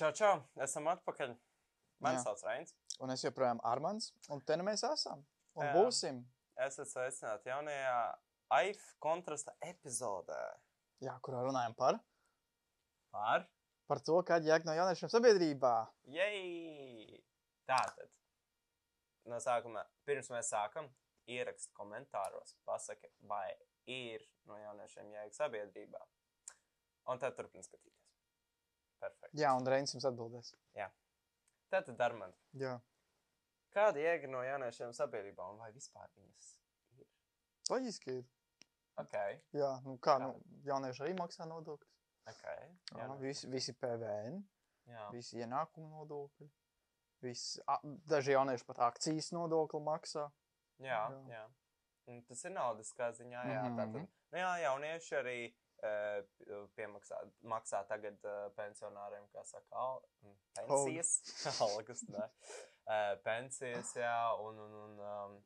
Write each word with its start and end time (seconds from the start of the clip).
Čau, 0.00 0.14
čau! 0.16 0.36
Esam 0.64 0.86
atpakaļ. 0.88 1.34
Mani 2.00 2.16
Jā. 2.16 2.20
sauc 2.22 2.40
Rains. 2.46 2.70
Un 3.04 3.10
es 3.12 3.20
joprojām 3.20 3.58
Armāns, 3.68 4.06
un 4.32 4.40
te 4.48 4.56
nu 4.56 4.64
mēs 4.64 4.80
esam. 4.88 5.26
Un 5.58 5.66
Jā. 5.66 5.74
būsim, 5.76 6.22
Esat 6.64 6.88
sveicināti 6.88 7.50
jaunajā 7.50 7.98
AIF 8.56 8.80
kontrasta 9.04 9.52
epizodē. 9.60 10.38
jā, 11.04 11.18
kurā 11.20 11.42
runājam 11.44 11.76
par, 11.76 12.00
Par? 13.12 13.44
par 13.92 14.00
to, 14.00 14.16
kāda 14.24 14.48
jēga 14.48 14.70
no 14.70 14.78
jauniešiem 14.78 15.12
sabiedrībā. 15.12 15.74
Jej! 16.16 17.20
Tātad, 17.68 18.08
no 19.28 19.36
sākuma, 19.36 19.84
pirms 20.08 20.32
mēs 20.32 20.48
sākam, 20.48 20.88
ierakst 21.28 21.74
komentāros, 21.76 22.56
pasaka, 22.64 23.12
vai 23.20 23.52
ir 23.84 24.24
no 24.46 24.56
jauniešiem 24.56 25.12
jēga 25.12 25.42
sabiedrībā. 25.44 26.00
Un 27.12 27.18
tad 27.18 27.36
turpina 27.36 27.68
skatīties. 27.68 27.99
Perfekti. 29.00 29.40
Jā, 29.40 29.54
un 29.56 29.66
Reinis 29.66 29.94
jums 29.94 30.04
atbildēs. 30.10 30.54
Tātad, 31.70 32.00
Armand, 32.02 32.34
Jā, 32.58 32.72
kāda 33.70 34.00
jēga 34.02 34.26
no 34.28 34.40
jauniešiem 34.42 34.90
sabiedrībā 34.96 35.44
un 35.52 35.60
vai 35.62 35.68
vispār 35.70 36.08
viņas 36.18 36.48
ir? 36.98 37.06
loģiski 37.70 38.16
ir. 38.18 38.24
Ok, 38.98 39.14
Jā, 39.54 39.68
nu 39.86 39.94
kā, 40.02 40.16
nu, 40.18 40.32
jaunieši 40.66 41.04
arī 41.06 41.12
maksā 41.20 41.46
nodokļus. 41.46 41.92
ok. 42.26 42.42
Jā, 42.98 43.06
nu, 43.06 43.16
visi, 43.22 43.46
visi 43.48 43.72
PVN, 43.78 44.40
jā. 44.90 45.06
visi 45.14 45.38
ienākumu 45.38 45.92
nodokļi. 46.00 46.50
Visi, 47.22 47.60
a, 47.70 47.78
daži 48.10 48.34
jaunieši 48.34 48.66
pat 48.66 48.78
akcijas 48.90 49.30
nodokli 49.36 49.80
maksā. 49.86 50.26
Jā, 50.82 51.04
Jā. 51.06 51.22
jā. 51.30 51.46
Un 52.10 52.22
tas 52.26 52.42
ir 52.44 52.50
naudas 52.50 52.90
kā 52.98 53.12
ziņā. 53.14 53.46
Jā, 53.46 53.62
Mhm. 53.62 53.76
tātad, 53.78 54.08
nu, 54.32 54.38
jā 54.42 54.50
jaunieši 54.64 55.14
arī 55.22 55.38
piemaksā 56.76 57.18
maksā 57.52 57.80
tagad 57.88 58.20
pensionāriem, 58.56 59.26
kā 59.34 59.44
saka, 59.48 59.68
al, 59.80 60.02
mm, 60.22 60.36
pensijas. 60.58 61.12
Algas, 61.64 62.02
ne. 62.14 62.26
Pensijas, 63.24 63.94
jā, 63.96 64.16
un, 64.44 64.58
un, 64.66 64.74
un 64.84 65.02
um, 65.06 65.36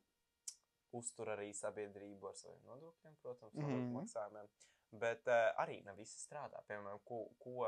uztur 0.99 1.31
arī 1.35 1.51
sabiedrību 1.55 2.29
ar 2.31 2.37
saviem 2.39 2.61
nodokļiem, 2.71 3.17
protams, 3.23 3.53
nodokļu 3.53 3.81
Mhm. 3.83 3.95
maksājumiem. 3.99 4.49
Bet 4.95 5.27
uh, 5.27 5.49
arī 5.63 5.81
ne 5.83 5.93
visi 5.97 6.19
strādā. 6.21 6.61
Piemēram, 6.69 7.01
ko, 7.03 7.25
ko 7.43 7.65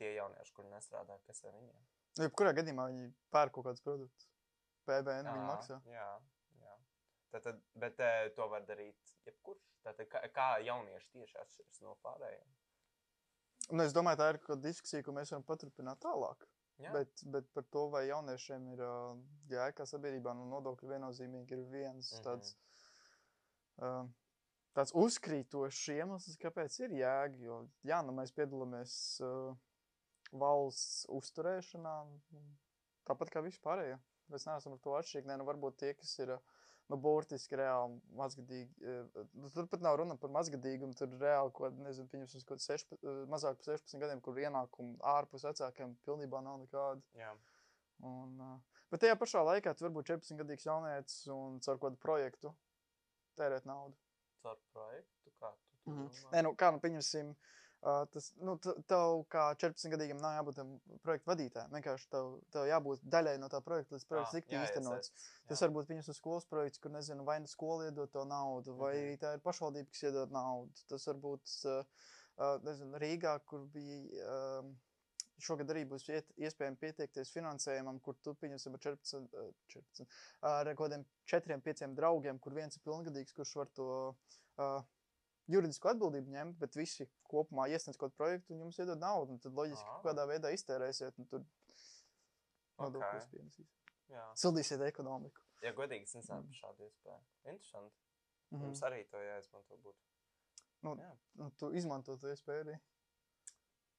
tie 0.00 0.14
jaunieši, 0.16 0.52
kuri 0.56 0.68
nestrādā, 0.72 1.16
kas 1.26 1.44
ar 1.44 1.54
viņiem? 1.56 1.86
Nu, 2.18 2.26
jebkurā 2.26 2.52
gadījumā 2.56 2.88
viņi 2.90 3.06
pērk 3.32 3.54
kaut 3.54 3.68
kādus 3.70 3.84
produktus. 3.86 4.26
PVN 4.88 5.28
viņi 5.30 5.44
Ā, 5.44 5.46
maksā. 5.48 5.78
Jā, 5.88 5.94
jā. 6.04 6.39
Tātad, 7.30 7.60
bet 7.78 8.00
uh, 8.02 8.28
to 8.34 8.46
var 8.50 8.64
darīt 8.66 9.12
jebkurš. 9.28 9.62
Tātad, 9.86 10.08
kā, 10.10 10.22
kā 10.34 10.46
jaunieši 10.66 11.12
tieši 11.14 11.38
atšķiras 11.44 11.82
no 11.84 11.94
pārējiem? 12.04 12.48
Un 13.70 13.84
es 13.84 13.92
domāju, 13.94 14.18
tā 14.18 14.30
ir 14.32 14.40
diskusija, 14.64 15.04
ko 15.06 15.14
mēs 15.14 15.30
varam 15.30 15.44
paturpināt 15.46 16.00
tālāk. 16.02 16.46
Jā, 16.80 16.90
Bet, 16.94 17.22
bet 17.28 17.46
par 17.52 17.66
to, 17.68 17.84
vai 17.92 18.06
jauniešiem 18.08 18.66
ir 18.72 18.80
uh, 18.82 19.12
jēga 19.52 19.84
sabiedrībā, 19.86 20.32
nu, 20.34 20.46
nodokļi 20.48 20.88
viennozīmīgi 20.94 21.52
ir 21.58 21.64
viens 21.70 22.08
Mhm. 22.16 22.22
tāds, 22.24 22.54
uh, 23.84 24.06
tāds 24.74 24.94
uzkrītošs 24.96 25.82
iemesls, 25.98 26.38
kāpēc 26.40 26.78
ir 26.86 26.96
jēga. 27.02 27.36
Jo, 27.44 27.58
jā, 27.84 28.00
nu, 28.06 28.16
mēs 28.16 28.32
piedalāmies 28.32 28.94
valsts 30.32 31.04
uzturēšanā, 31.10 31.94
nu, 32.32 32.42
tāpat 33.06 33.30
kā 33.34 33.42
vispārējie. 33.44 33.98
Mēs 34.30 34.46
neesam 34.46 34.76
ar 34.76 34.82
to 34.84 34.96
atšķirīgi. 34.98 35.26
Nē, 35.30 35.36
nu, 35.40 35.46
varbūt 35.48 35.78
tie, 35.82 35.92
kas 35.98 36.12
ir 36.22 36.36
uh, 36.36 36.58
nu, 36.90 36.98
burtiski 37.00 37.58
reāli 37.60 37.98
mazgadīgi. 38.18 38.70
uh, 38.82 39.28
nu, 39.38 39.50
Tur 39.54 39.68
pat 39.70 39.84
nav 39.84 39.98
runa 40.00 40.16
par 40.20 40.32
mazgadīgumu. 40.34 40.96
Tur 40.98 41.12
reāli 41.20 41.52
kaut 41.54 41.68
kāda, 41.68 41.86
nezinu, 41.86 42.10
pieņemsim, 42.12 42.44
kaut 42.48 42.64
sešpa- 42.64 42.98
uh, 43.00 43.22
mazāk 43.30 43.60
par 43.60 43.70
16 43.76 44.02
gadiem, 44.02 44.22
kur 44.24 44.40
ienākumi 44.42 44.98
ārpus 45.14 45.46
vecākiem 45.48 45.96
pilnībā 46.06 46.42
nav 46.46 46.60
nekāda. 46.64 47.02
jā. 47.18 47.32
Un, 48.02 48.36
uh, 48.40 48.82
bet 48.90 49.02
tajā 49.04 49.16
pašā 49.20 49.44
laikā 49.44 49.74
tu 49.76 49.84
vari 49.84 49.94
būt 49.94 50.12
14 50.14 50.38
gadīgs 50.40 50.66
jaunietis 50.66 51.26
un 51.28 51.60
caur 51.60 51.78
kādu 51.78 52.00
projektu 52.00 52.54
tērēt 53.36 53.68
naudu. 53.68 53.96
Caur 54.42 54.56
projektu, 54.72 55.30
kā 55.40 55.52
tu 55.52 55.66
to 55.84 55.90
Mm 55.90 56.08
-hmm. 56.08 56.30
Nē, 56.32 56.42
nu, 56.42 56.50
kā 56.54 56.72
nu 56.72 56.78
pieņemsim, 56.78 57.30
uh, 57.30 57.36
tas, 57.80 58.26
nu, 58.44 58.58
tev 58.60 59.22
kā 59.32 59.46
14 59.56 59.88
gadīgam 59.94 60.18
nav 60.20 60.34
jābūt 60.36 60.58
tam 60.60 60.72
projektu 61.04 61.30
vadītājam. 61.30 61.70
Vienkārši 61.72 62.10
tev, 62.12 62.26
tev 62.52 62.66
jābūt 62.68 63.06
daļai 63.14 63.38
no 63.40 63.48
tā 63.48 63.62
projekta, 63.64 63.94
līdz 63.96 64.04
projekts 64.10 64.34
Ā, 64.34 64.36
tiktu 64.36 64.56
jā, 64.56 64.64
īstenots. 64.66 65.12
Tas 65.48 65.56
jā. 65.56 65.64
var 65.66 65.72
būt 65.78 65.88
viņas 65.94 66.10
skolas 66.18 66.44
projekts, 66.50 66.82
kur 66.82 66.92
nezinu, 66.92 67.24
vai 67.24 67.38
nu 67.40 67.48
skola 67.48 67.88
iedod 67.88 68.12
to 68.12 68.26
naudu, 68.28 68.76
vai 68.76 68.92
Mhm. 68.98 69.16
tā 69.22 69.32
ir 69.38 69.40
pašvaldība, 69.46 69.88
kas 69.94 70.02
iedod 70.10 70.30
naudu. 70.36 70.84
Tas 70.92 71.06
var 71.08 71.16
būt 71.24 71.56
uh, 71.72 71.80
uh, 72.36 72.58
nezinu, 72.68 73.00
Rīgā, 73.00 73.38
kur 73.46 73.66
bija. 73.72 74.28
Um, 74.60 74.76
Šogad 75.40 75.70
arī 75.72 75.86
būs 75.88 76.02
iet, 76.12 76.26
iespējams 76.36 76.76
pieteikties 76.76 77.30
finansējumam, 77.32 77.96
kur 78.04 78.12
tu 78.20 78.34
pieņemsim 78.36 78.74
ar 78.76 78.80
14, 78.84 79.30
uh, 79.40 79.46
14 79.72 80.04
ar 80.44 80.68
kaut 80.74 80.90
kādiem 80.90 81.06
4, 81.32 81.56
5 81.64 81.94
draugiem, 81.96 82.38
kur 82.38 82.52
viens 82.52 82.76
ir 82.76 82.82
pilngadīgs, 82.84 83.32
kurš 83.32 83.54
var 83.56 83.70
to 83.72 83.86
uh, 84.60 84.82
juridisku 85.50 85.88
atbildību 85.90 86.30
ņemt, 86.34 86.58
bet 86.62 86.76
visi 86.78 87.06
kopumā 87.30 87.66
iesniedz 87.72 87.96
kaut 87.98 88.12
kādu 88.12 88.16
projektu 88.20 88.54
un 88.54 88.64
jums 88.66 88.78
iedod 88.80 88.98
naudu. 89.02 89.38
Tad 89.42 89.52
loģiski, 89.58 89.86
Ā. 89.86 89.96
ka 90.02 90.10
kādā 90.10 90.26
veidā 90.30 90.52
iztērēsiet, 90.56 91.18
un 91.18 91.26
tur 91.30 91.40
Ok. 91.40 92.86
nodokļus 92.86 93.26
pienesīs. 93.32 93.70
Jā. 94.10 94.24
Sildīsiet 94.34 94.80
ekonomiku. 94.88 95.42
Ja 95.62 95.72
godīgi, 95.76 96.06
es 96.08 96.14
nezinu 96.16 96.46
par 96.46 96.56
šādu 96.62 96.86
iespēju. 96.88 97.20
Interesanti. 97.44 97.96
Mhm. 98.50 98.62
Mums 98.64 98.80
arī 98.82 99.02
to 99.10 99.18
jāizmanto 99.18 99.76
būtu. 99.84 99.98
Nu, 100.82 100.96
Jā. 100.96 101.10
Nu, 101.36 101.50
tu 101.60 101.70
izmanto 101.76 102.16
to 102.16 102.26
iespēju 102.32 102.64
arī. 102.64 102.78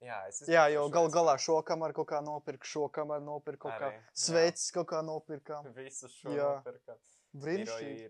Jā, 0.02 0.28
es 0.28 0.42
Jā, 0.50 0.66
šo 0.74 0.90
gal 0.90 1.08
galā 1.14 1.36
šo 1.38 1.60
kameru 1.64 1.94
kaut 1.94 2.08
kā 2.10 2.24
nopirkt, 2.26 2.66
šo 2.66 2.88
kameru 2.90 3.22
nopirkt, 3.22 3.60
kaut 3.62 3.74
kā 3.78 3.92
Arī, 3.92 4.00
jā. 4.00 4.14
sveicis 4.18 4.72
kaut 4.74 4.88
kā 4.90 5.02
nopirkām. 5.06 5.68
Visu 5.78 6.10
šo 6.10 6.34
Jā. 6.34 6.48
nopirkam. 6.58 6.98
Brīnišķīgi. 7.34 8.08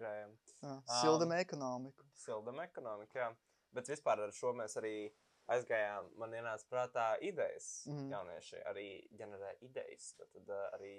Ā. 0.65 0.75
Sildam 1.01 1.31
ekonomiku. 1.35 2.05
Sildam 2.17 2.59
ekonomiku, 2.63 3.17
jā. 3.17 3.27
Bet 3.71 3.87
vispār 3.87 4.19
ar 4.25 4.33
šo 4.35 4.51
mēs 4.57 4.75
arī 4.81 4.95
aizgājām. 5.51 6.09
Man 6.19 6.33
ienāca 6.37 6.67
prātā 6.69 7.05
idejas. 7.23 7.83
Mm. 7.89 8.09
Jaunieši 8.13 8.63
arī 8.71 8.87
ģenerē 9.19 9.53
idejas. 9.67 10.13
Tad, 10.17 10.31
tad 10.33 10.51
arī 10.77 10.95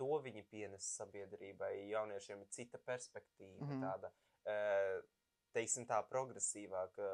to 0.00 0.08
viņi 0.24 0.44
pienes 0.50 0.86
sabiedrībai. 0.96 1.72
Jauniešiem 1.90 2.44
ir 2.44 2.52
cita 2.54 2.78
perspektīva. 2.78 3.66
Mm. 3.66 3.82
Tāda, 3.84 4.12
teiksim, 5.56 5.86
tā 5.90 6.00
progresīvāka 6.08 7.10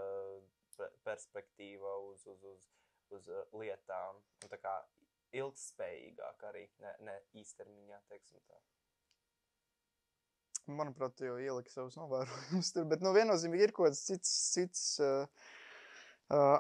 pe- 0.77 0.93
perspektīva 1.07 1.97
uz, 2.11 2.27
uz, 2.27 2.45
uz, 2.45 2.69
uz 3.17 3.29
lietām. 3.57 4.23
Un 4.45 4.53
tā 4.53 4.61
kā 4.63 4.77
ilgspējīgāk 5.37 6.45
arī, 6.51 6.69
ne, 6.85 6.95
ne 7.09 7.17
īstermiņā, 7.41 8.01
teiksim 8.13 8.41
tā. 8.47 8.61
Manuprāt, 10.67 11.21
jau 11.23 11.37
ieliki 11.39 11.71
savus 11.71 11.95
novērojumus 11.99 12.73
tur, 12.75 12.87
bet 12.91 13.05
nu, 13.05 13.13
viennozīmīgi 13.15 13.69
ir 13.69 13.73
kaut 13.75 13.89
kāds 13.89 14.03
cits, 14.09 14.33
cits 14.55 14.83
uh, 15.05 15.47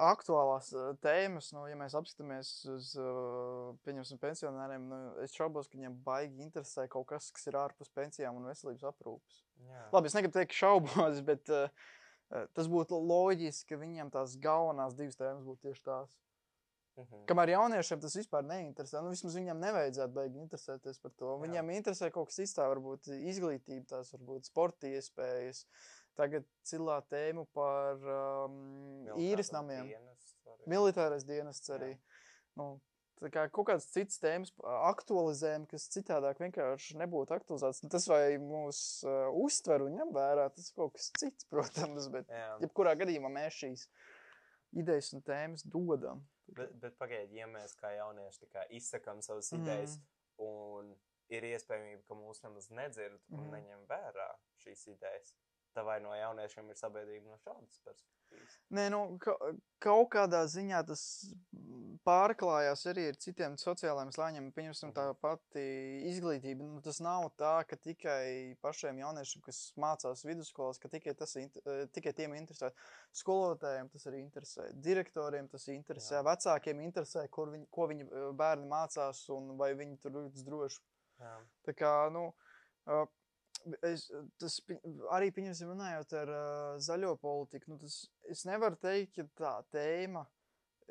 aktuālās 0.06 0.70
uh, 0.76 0.92
tēmas. 1.02 1.50
Nu, 1.56 1.64
ja 1.66 1.78
mēs 1.78 1.96
apskatāmies 1.98 2.52
uz, 2.70 2.92
uh, 3.02 4.18
pensionāriem, 4.22 4.86
nu, 4.92 5.00
es 5.24 5.34
šaubos, 5.34 5.66
ka 5.66 5.78
viņiem 5.78 5.98
baigi 6.06 6.46
interesē 6.46 6.86
kaut 6.92 7.08
kas, 7.10 7.32
kas 7.34 7.50
ir 7.50 7.58
ārpus 7.58 7.90
pensijām 7.96 8.38
un 8.38 8.46
veselības 8.50 8.86
aprūpes. 8.92 9.42
Jā. 9.66 9.88
Labi, 9.96 10.12
es 10.12 10.18
negribu 10.18 10.38
teikt, 10.38 10.54
ka 10.54 10.60
šaubos, 10.60 11.22
bet 11.30 11.50
uh, 11.50 11.90
tas 12.54 12.70
būtu 12.70 13.00
loģiski, 13.02 13.72
ka 13.72 13.82
viņiem 13.82 14.14
tās 14.14 14.38
galvenās 14.42 14.94
divas 14.98 15.18
tēmas 15.18 15.46
būtu 15.46 15.66
tieši 15.66 15.86
tās. 15.90 16.14
Mhm. 16.96 17.26
Kamēr 17.28 17.52
jauniešiem 17.52 18.00
tas 18.00 18.14
vispār 18.16 18.44
neinteresē, 18.48 19.02
nu 19.04 19.10
vismaz 19.12 19.34
viņiem 19.36 19.58
nevajadzētu 19.60 20.16
baigi 20.16 20.40
interesēties 20.40 20.98
par 21.02 21.12
to. 21.12 21.34
Jā. 21.34 21.42
Viņiem 21.44 21.70
interesē 21.76 22.08
kaut 22.14 22.30
kas 22.30 22.38
cits, 22.40 22.56
varbūt 22.56 23.10
izglītība, 23.12 23.84
tās 23.90 24.14
varbūt 24.16 24.48
sporta 24.48 24.88
iespējas. 24.88 25.66
Tagad 26.16 26.46
cilā 26.64 27.02
tēmu 27.12 27.44
par 27.52 28.00
um, 28.00 28.54
īres 29.20 29.52
namiem. 29.52 29.90
dienests. 29.90 30.36
Militārais 30.66 31.26
dienests 31.28 31.68
Jā. 31.68 31.76
arī. 31.76 31.90
Nu, 32.56 32.80
tā 33.20 33.28
kā 33.34 33.44
kaut 33.52 33.68
kādas 33.68 33.90
citas 33.92 34.16
tēmas 34.22 34.54
ā, 34.64 34.78
aktualizējam, 34.94 35.66
kas 35.68 35.84
citādāk 35.92 36.40
vienkārši 36.40 36.96
nebūtu 37.02 37.36
aktualizēts. 37.36 37.82
Nu, 37.84 37.90
Tas 37.92 38.08
vai 38.08 38.38
mūs 38.40 38.80
uh, 39.04 39.28
uztver 39.44 39.84
un 39.84 39.98
ņem 40.00 40.14
vērā, 40.16 40.48
tas 40.56 40.70
ir 40.70 40.78
kaut 40.80 40.96
kas 40.96 41.10
cits, 41.20 41.44
protams, 41.52 42.08
bet 42.08 42.32
Jā. 42.32 42.56
jebkurā 42.64 42.96
gadījumā 42.96 43.28
mēs 43.36 43.60
šīs 43.60 43.84
idejas 44.80 45.12
un 45.12 45.20
tēmas 45.28 45.68
dodam. 45.68 46.24
Bet, 46.48 46.72
bet 46.80 46.96
pagaidiet, 46.98 47.32
ja 47.34 47.46
mēs 47.46 47.74
kā 47.76 47.90
jaunieši 47.96 48.46
kā 48.52 48.66
izsakām 48.70 49.22
savas 49.22 49.52
Mhm. 49.52 49.62
idejas, 49.62 49.98
un 50.38 50.96
ir 51.28 51.42
iespējams, 51.42 52.04
ka 52.06 52.14
mūs 52.14 52.42
nemaz 52.44 52.68
nedzird 52.70 53.20
un 53.32 53.40
Mhm. 53.40 53.50
neņem 53.54 53.86
vērā 53.86 54.28
šīs 54.62 54.86
idejas, 54.94 55.34
vai 55.84 55.98
no 56.00 56.14
jauniešiem 56.16 56.70
ir 56.70 56.78
sabiedrība 56.78 57.28
no 57.28 57.36
šādas 57.42 57.80
perspektīvas? 57.84 58.54
Nē, 58.76 58.86
nu, 58.90 59.00
ka, 59.22 59.34
kaut 59.82 60.08
kādā 60.14 60.40
ziņā 60.50 60.80
tas 60.88 61.02
pārklājās 62.06 62.84
arī 62.90 63.04
ar 63.10 63.18
citiem 63.22 63.56
sociālajiem 63.60 64.12
slāņiem. 64.14 64.48
Pieņemsim, 64.56 64.92
tā 64.96 65.04
pati 65.22 65.64
izglītība. 66.10 66.66
Nu, 66.66 66.80
tas 66.84 67.00
nav 67.04 67.28
tā, 67.40 67.54
ka 67.68 67.78
tikai 67.78 68.56
pašiem 68.64 69.00
jauniešiem, 69.02 69.44
kas 69.46 69.60
mācās 69.80 70.24
vidusskolās, 70.26 70.80
ka 70.82 70.90
tikai, 70.92 71.16
tas, 71.18 71.36
tikai 71.96 72.14
tiem 72.16 72.36
interesē. 72.38 72.72
Skolotājiem 73.16 73.90
tas 73.92 74.06
arī 74.10 74.22
interesē, 74.22 74.68
direktoriem 74.86 75.50
tas 75.52 75.68
interesē, 75.72 76.18
Jā. 76.20 76.24
vecākiem 76.26 76.82
interesē, 76.86 77.26
viņi, 77.26 77.68
ko 77.74 77.90
viņi 77.92 78.08
bērni 78.38 78.70
mācās 78.70 79.22
un 79.34 79.54
vai 79.60 79.72
viņi 79.78 80.00
tur 80.02 80.20
jūtas 80.22 80.46
droši. 80.46 80.82
Jā. 81.22 81.36
Tā 81.64 81.72
kā, 81.76 81.94
nu, 82.12 82.28
es, 83.86 84.06
tas 84.40 84.58
arī, 85.14 85.30
pieņemsim, 85.34 85.70
runājot 85.72 86.14
ar 86.20 86.32
uh, 86.32 86.78
zaļo 86.82 87.14
politiku, 87.22 87.72
nu, 87.72 87.78
tas, 87.82 87.98
es 88.30 88.44
nevaru 88.48 88.78
teikt, 88.82 89.16
ka 89.16 89.26
tā 89.40 89.54
tēma 89.74 90.26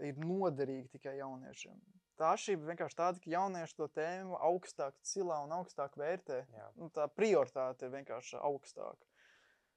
ir 0.04 0.18
noderīga 0.20 0.92
tikai 0.96 1.18
jauniešiem. 1.20 1.78
Tā 2.20 2.32
atšķirība 2.32 2.72
vienkārši 2.72 2.98
tāda, 3.00 3.20
ka 3.20 3.32
jaunieši 3.32 3.76
to 3.76 3.90
tēmu 3.92 4.38
augstāk 4.48 4.96
cilā 5.04 5.42
un 5.44 5.52
augstāk 5.58 5.98
vērtē. 6.00 6.46
Jā. 6.56 6.70
Nu, 6.80 6.88
tā 6.96 7.10
prioritāte 7.12 7.88
ir 7.88 7.94
vienkārši 7.98 8.40
augstāka. 8.40 9.12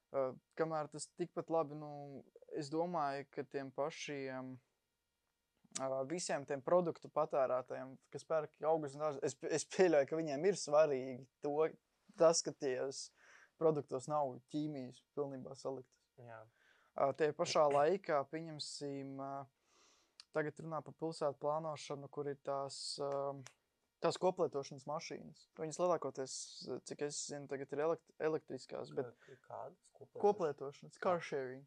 Uh, 0.08 0.32
kamēr 0.56 0.88
tas 0.92 1.10
tikpat 1.18 1.50
labi, 1.52 1.76
nu, 1.76 2.22
es 2.56 2.70
domāju, 2.72 3.26
ka 3.34 3.44
tiem 3.44 3.72
pašiem 3.76 4.54
uh, 4.54 5.98
visiem 6.08 6.46
tiem 6.48 6.62
produktu 6.64 7.10
patērētājiem, 7.12 7.92
kas 8.14 8.24
pērk 8.24 8.54
augus 8.70 8.96
un 8.96 9.04
dārzus, 9.04 9.20
es, 9.26 9.36
es 9.58 9.66
pieļauju, 9.74 10.08
ka 10.08 10.20
viņiem 10.22 10.46
ir 10.48 10.56
svarīgi 10.56 11.26
to, 11.44 11.68
tas, 12.18 12.42
ka 12.44 12.54
tajos 12.54 13.08
produktos 13.58 14.08
nav 14.10 14.36
ķīmijas 14.52 15.02
pilnībā 15.18 15.54
saliktas. 15.58 15.94
Jā. 16.22 16.40
Uh, 16.98 17.12
tie 17.18 17.30
pašā 17.36 17.66
laikā, 17.78 18.22
pieņemsim, 18.32 19.14
uh, 19.22 19.46
tagad 20.36 20.60
runā 20.64 20.82
par 20.86 20.96
pilsētu 20.98 21.40
plānošanu, 21.42 22.10
kur 22.14 22.30
ir 22.30 22.38
tās, 22.46 22.80
uh, 23.02 23.38
tās 24.04 24.18
koplietošanas 24.22 24.86
mašīnas. 24.90 25.46
Viņas 25.60 25.80
lielākoties, 25.82 26.34
cik 26.90 27.06
es 27.08 27.22
zinu, 27.30 27.48
tagad 27.50 27.74
ir 27.74 27.86
elekt 27.86 28.14
elektriskās. 28.30 28.94
Bet... 28.98 29.14
Kādas 29.46 29.80
koplietošanas? 29.94 30.22
Koplietošanas, 30.26 31.00
car 31.02 31.24
sharing. 31.24 31.64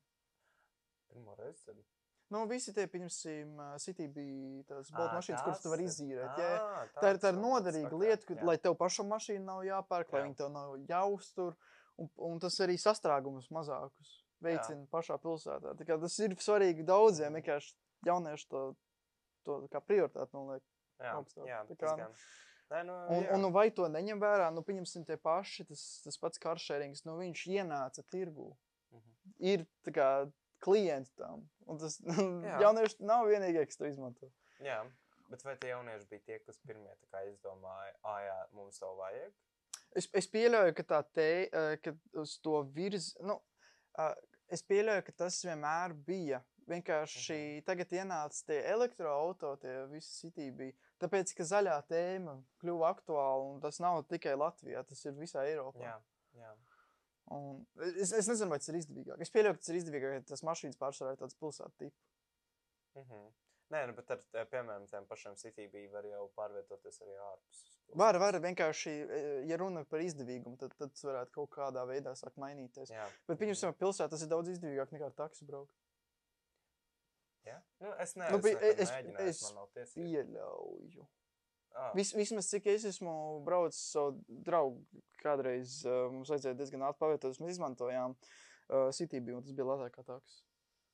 Pirmo 1.12 1.36
reizi 1.40 1.66
dzirdu. 1.66 2.01
Nu, 2.32 2.46
visi 2.48 2.72
tie, 2.72 2.86
pieņemsim, 2.88 3.58
City 3.84 4.08
bija 4.08 4.64
tās 4.70 4.92
bolta 4.96 5.18
mašīnas, 5.18 5.42
kuras 5.44 5.64
tu 5.64 5.72
vari 5.74 5.88
izīrēt. 5.90 6.38
Jā, 6.40 6.52
tā, 6.96 7.10
ir, 7.12 7.20
tā 7.20 7.34
ir 7.34 7.40
noderīga 7.42 7.98
lieta, 8.00 8.24
ka, 8.30 8.38
lai 8.48 8.56
tev 8.64 8.78
pašam 8.80 9.10
mašīna 9.12 9.44
nav 9.50 9.66
jāpērk, 9.68 10.14
lai 10.14 10.22
jā. 10.22 10.28
viņi 10.30 10.38
tev 10.40 10.52
nav 10.54 10.78
jāuztur, 10.88 11.58
un, 12.00 12.12
un 12.32 12.40
tas 12.40 12.56
arī 12.64 12.78
sastrēgumus 12.80 13.52
mazākus 13.52 14.16
veicina 14.42 14.80
jā. 14.80 14.88
pašā 14.94 15.20
pilsētā. 15.22 15.76
Tā 15.76 15.88
kā 15.90 16.00
tas 16.00 16.16
ir 16.24 16.38
svarīgi 16.40 16.88
daudziem, 16.88 17.36
vienkārši 17.42 17.76
jaunieši 18.08 18.48
to, 18.54 18.64
to 19.48 19.60
kā 19.74 19.84
prioritāti 19.84 20.38
noliek 20.38 20.64
jā, 20.64 21.14
augstāk. 21.18 21.48
Jā, 21.52 21.62
tā 21.68 21.78
kā. 21.84 21.96
Nē, 22.72 22.86
nu, 22.88 22.98
un, 23.12 23.26
un, 23.26 23.42
nu, 23.44 23.50
vai 23.52 23.68
to 23.76 23.90
neņem 23.92 24.22
vērā, 24.22 24.48
nu, 24.56 24.64
pieņemsim, 24.64 25.04
tie 25.04 25.18
paši, 25.20 25.68
tas, 25.68 25.82
tas 26.06 26.16
pats 26.22 26.40
karšērings, 26.40 27.04
nu, 27.04 27.18
viņš 27.20 27.48
ienāca 27.52 28.06
tirgū. 28.08 28.54
Mhm. 28.96 29.02
-huh. 29.02 29.34
Ir 29.52 29.66
tā 29.84 29.94
kā 29.98 30.08
klienti 30.64 31.14
tam. 31.20 31.46
Un 31.70 31.80
tas 31.82 32.00
jaunieši 32.64 33.04
nav 33.08 33.28
vienīgie, 33.30 33.66
kas 33.70 33.80
to 33.80 33.90
izmanto. 33.90 34.32
Jā, 34.62 34.82
bet 35.32 35.46
vai 35.48 35.56
tie 35.62 35.72
jaunieši 35.74 36.10
bija 36.12 36.26
tie, 36.28 36.40
kas 36.46 36.60
pirmie 36.68 36.92
izdomāja, 37.32 37.96
ah, 38.04 38.20
jā, 38.26 38.38
mums 38.58 38.82
to 38.82 38.92
vajag? 39.00 39.34
Es, 39.98 40.08
es 40.16 40.28
pieļauju, 40.32 40.76
ka 40.78 40.86
tā 40.88 41.02
te, 41.16 41.32
ka 41.84 41.96
uz 42.22 42.38
to 42.44 42.62
virz, 42.76 43.12
nu, 43.28 43.36
es 44.52 44.64
pieļauju, 44.68 45.04
ka 45.08 45.18
tas 45.26 45.42
vienmēr 45.48 45.98
bija. 46.08 46.42
Vienkārši 46.70 47.34
mm 47.34 47.40
-hmm. 47.42 47.64
tagad 47.68 47.94
ienāca 47.98 48.44
tie 48.48 48.60
elektroautori, 48.72 49.60
tie 49.60 49.72
visi 49.92 50.12
citī 50.20 50.52
bija. 50.56 50.76
Tāpēc, 51.02 51.34
ka 51.36 51.44
zaļā 51.44 51.78
tēma 51.90 52.36
kļuva 52.62 52.92
aktuāla, 52.94 53.48
un 53.54 53.60
tas 53.60 53.80
nav 53.82 54.04
tikai 54.08 54.36
Latvijā, 54.38 54.84
tas 54.88 55.06
ir 55.06 55.18
visā 55.18 55.44
Eiropā. 55.50 55.82
Jā, 55.82 55.98
jā. 56.38 56.54
Un 57.32 57.62
es, 57.96 58.12
es 58.12 58.28
nezinu, 58.28 58.50
vai 58.52 58.60
tas 58.60 58.72
ir 58.72 58.80
izdevīgāk. 58.82 59.22
Es 59.24 59.32
pieļauju, 59.32 59.56
ka 59.56 59.64
tas 59.64 59.72
ir 59.72 59.80
izdevīgāk, 59.80 60.18
ja 60.18 60.24
tas 60.34 60.44
mašīnas 60.48 60.80
pārsvarā 60.80 61.14
ir 61.16 61.22
tāds 61.22 61.38
pilsētu 61.40 61.78
tips. 61.84 62.02
Mm 62.98 63.06
-hmm. 63.08 63.30
Nē, 63.72 63.86
nu, 63.88 63.94
bet 63.96 64.10
ar, 64.12 64.24
piemēram, 64.52 64.88
tiem 64.92 65.06
pašiem 65.08 65.36
CTB 65.40 65.86
var 65.94 66.08
jau 66.10 66.26
pārvietoties 66.36 67.02
arī 67.06 67.14
ārpus. 67.24 67.62
Var, 68.02 68.18
var 68.20 68.38
vienkārši, 68.44 68.92
e, 68.92 69.20
ja 69.48 69.58
runa 69.60 69.86
par 69.88 70.04
izdevīgumu, 70.04 70.58
tad, 70.60 70.76
tad 70.80 70.92
tas 70.92 71.06
varētu 71.08 71.32
kaut 71.38 71.50
kādā 71.56 71.86
veidā 71.88 72.12
sākt 72.20 72.40
mainīties. 72.42 72.92
Jā. 72.92 73.08
Bet, 73.28 73.40
pieņemsim, 73.40 73.72
pilsētā 73.80 74.10
tas 74.12 74.26
ir 74.26 74.32
daudz 74.32 74.52
izdevīgāk 74.52 74.92
nekā 74.92 75.12
taksi 75.16 75.48
braukt. 75.48 75.76
Ja? 77.48 77.62
Nu, 77.80 77.94
es 78.04 78.16
neesmu 78.20 78.38
nu, 78.38 78.52
es, 78.76 78.92
es, 79.24 79.42
es 79.86 79.96
pieļauju. 79.96 81.08
Ah. 81.72 81.92
Vis, 81.96 82.12
vismaz 82.16 82.50
cik 82.52 82.68
es 82.74 82.86
esmu 82.90 83.14
braucis 83.48 83.80
ar 83.80 83.92
savu 83.94 84.40
draugu, 84.48 85.02
kādreiz 85.22 85.80
uh, 85.88 86.10
mums 86.12 86.32
vajadzēja 86.34 86.58
diezgan 86.60 86.84
ātri 86.88 87.00
pavietot, 87.04 87.40
mēs 87.40 87.56
izmantojām 87.56 88.16
uh, 88.18 88.90
Citybī, 88.96 89.36
un 89.38 89.46
tas 89.46 89.56
bija 89.56 89.70
lētāk 89.70 89.96
kā 89.96 90.06
taks. 90.08 90.42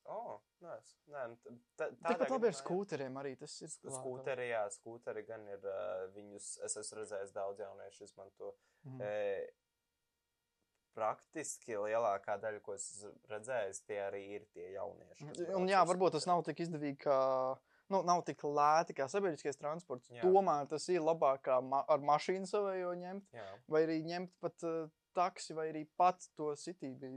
Oh, 0.08 0.38
nice. 0.64 0.94
Nē, 1.12 1.24
nu, 1.34 1.56
tā, 1.76 1.90
Tikpat 2.06 2.32
labi 2.32 2.48
ar 2.48 2.56
skūteriem 2.56 3.18
arī 3.20 3.34
tas 3.40 3.58
ir. 3.66 3.72
Skūteri, 3.74 4.52
jā, 4.54 4.62
skūteri 4.78 5.26
gan 5.28 5.44
ir, 5.50 5.66
uh, 5.68 6.06
viņus, 6.16 6.52
es 6.68 6.78
esmu 6.84 7.02
redzējis 7.02 7.34
daudz 7.36 7.64
jauniešu 7.66 8.06
izmanto. 8.08 8.54
Mm. 8.88 9.02
E, 9.04 9.50
praktiski 10.98 11.76
lielākā 11.78 12.38
daļa, 12.42 12.62
ko 12.66 12.78
es 12.78 12.88
redzēju, 13.30 13.76
tie 13.90 14.00
arī 14.06 14.24
ir 14.40 14.48
tie 14.56 14.72
jaunieši. 14.78 15.50
Un 15.60 15.68
jā, 15.70 15.84
varbūt 15.90 16.16
tas 16.18 16.30
nav 16.30 16.46
tik 16.48 16.64
izdevīgi, 16.64 17.02
kā 17.04 17.20
nu, 17.94 18.02
nav 18.08 18.24
tik 18.28 18.44
lēti 18.44 18.96
kā 18.98 19.08
sabiedriskais 19.12 19.60
transports. 19.60 20.10
Jā. 20.14 20.24
Tomēr 20.26 20.68
tas 20.72 20.88
ir 20.94 21.04
labāk 21.04 21.50
ma 21.64 21.84
ar 21.88 22.04
mašīnu 22.04 22.50
savējo 22.50 22.94
ņemt, 23.00 23.30
Jā. 23.36 23.48
vai 23.72 23.84
arī 23.88 24.02
ņemt 24.08 24.34
pat 24.44 24.68
uh, 24.68 24.90
taksi, 25.18 25.56
vai 25.58 25.70
arī 25.72 25.86
pats 26.00 26.32
to 26.38 26.54
sitībā. 26.60 27.14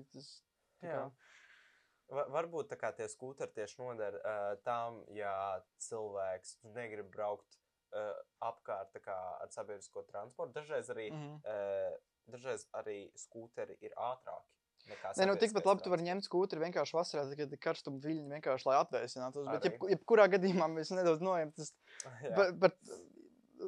Varbūt 2.11 2.73
tā 2.73 2.77
kā 2.79 2.91
tie 2.97 3.07
skūteri 3.07 3.55
tieši 3.55 3.83
noder 3.83 4.17
uh, 4.19 4.55
tam, 4.67 5.03
ja 5.15 5.33
cilvēks 5.79 6.57
negrib 6.75 7.11
braukt 7.15 7.61
uh, 7.95 8.17
apkārt 8.43 8.97
kā, 9.05 9.19
ar 9.45 9.53
sabiedrisko 9.55 10.03
transportu. 10.09 10.57
Dažreiz 10.57 10.91
arī, 10.91 11.11
mm 11.13 11.21
-hmm. 11.21 11.37
uh, 11.47 11.99
dažreiz 12.27 12.67
arī 12.73 12.99
skūteri 13.15 13.77
ir 13.81 13.95
ātrāki. 13.95 14.60
Nē, 14.89 15.27
nu 15.29 15.37
tikpat 15.39 15.67
labi, 15.69 15.85
tu 15.85 15.93
vari 15.93 16.07
ņemt 16.07 16.27
skūteri 16.27 16.65
vienkārši 16.65 16.97
vasarā, 16.97 17.25
kad 17.39 17.53
ir 17.55 17.61
karstuma 17.63 18.01
viļņi 18.03 18.35
vienkārši, 18.37 18.69
lai 18.69 18.79
atvēsinātos. 18.81 19.47
Bet, 19.51 19.69
jeb, 19.69 19.87
jebkurā 19.95 20.27
gadījumā 20.33 20.67
mēs 20.73 20.93
nedaudz 20.95 21.23
nojam 21.25 21.53
tas. 21.57 21.73
bet, 22.39 22.57
bet, 22.63 22.79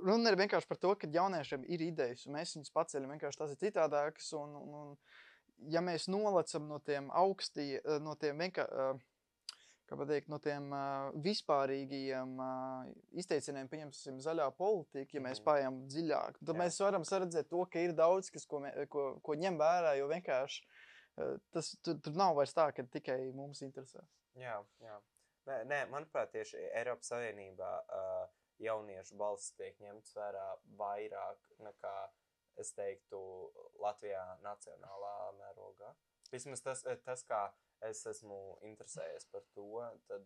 runa 0.00 0.32
ir 0.32 0.38
vienkārši 0.40 0.70
par 0.70 0.80
to, 0.82 0.94
ka 0.98 1.10
jauniešiem 1.12 1.66
ir 1.68 1.86
idejas, 1.86 2.26
un 2.26 2.38
mēs 2.38 2.56
viņus 2.56 2.74
paceļam 2.74 3.14
vienkārši 3.16 3.42
tas 3.44 3.54
ir 3.54 3.62
citādākas. 3.62 4.32
Un, 4.38 4.58
un, 4.58 4.76
un 4.82 5.72
ja 5.72 5.82
mēs 5.84 6.08
nolecam 6.10 6.68
no 6.70 6.80
tiem 6.82 7.10
augstiem, 7.22 7.80
no 8.02 8.16
tiem 8.18 8.44
vienkārši 8.46 9.08
pateikt, 9.92 10.30
no 10.32 10.38
tiem 10.40 10.70
uh, 10.72 11.10
vispārīgiem 11.20 12.38
uh, 12.40 12.86
izteicieniem, 13.20 13.68
pieņemsim, 13.68 14.22
zaļā 14.24 14.46
politika, 14.56 15.18
ja 15.18 15.20
mēs 15.20 15.40
mm. 15.42 15.44
pājām 15.44 15.80
dziļāk, 15.90 16.38
tad 16.40 16.54
Jā. 16.54 16.58
mēs 16.62 16.78
varam 16.80 17.04
saredzēt 17.04 17.50
to, 17.50 17.60
ka 17.68 17.82
ir 17.82 17.92
daudz, 17.98 18.30
kas, 18.32 18.46
ko, 18.48 18.62
mē, 18.64 18.72
ko, 18.92 19.04
ko 19.20 19.36
ņem 19.36 19.58
vērā, 19.60 19.92
jo 20.00 20.08
vienkārši 20.08 20.64
tas 21.52 21.72
tur, 21.84 21.98
tur 22.04 22.14
nav 22.16 22.36
vairs 22.38 22.54
tā, 22.56 22.68
ka 22.76 22.84
tikai 22.96 23.18
mums 23.36 23.62
interesē. 23.66 24.04
Jā, 24.40 24.58
jā. 24.80 25.00
Nē, 25.48 25.56
nē, 25.66 25.80
manuprāt, 25.90 26.30
tieši 26.32 26.60
Eiropas 26.78 27.10
Savienībā 27.10 27.70
uh, 27.82 28.26
jauniešu 28.62 29.18
balss 29.18 29.54
tiek 29.58 29.78
ņemts 29.82 30.14
vērā 30.16 30.44
vairāk 30.78 31.50
nekā, 31.66 31.96
es 32.62 32.70
teiktu, 32.76 33.20
Latvijā 33.82 34.22
nacionālā 34.44 35.16
mērogā. 35.40 35.90
Vismaz 36.32 36.62
tas, 36.64 36.84
tas 37.04 37.24
kā 37.28 37.42
es 37.88 38.04
esmu 38.08 38.38
interesējies 38.68 39.26
par 39.32 39.44
to, 39.56 39.82
tad 40.08 40.24